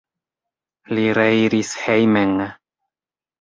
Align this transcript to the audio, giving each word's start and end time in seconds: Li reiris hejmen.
Li 0.95 1.03
reiris 1.17 1.75
hejmen. 1.83 2.35